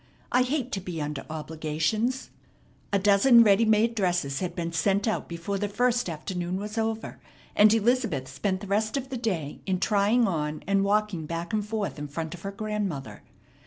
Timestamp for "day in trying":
9.17-10.27